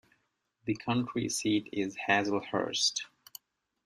[0.65, 3.01] The county seat is Hazlehurst.